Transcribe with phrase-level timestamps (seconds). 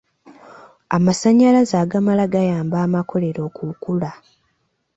[0.97, 4.09] Amasannyalaze agamala gayamba amakolero okukula.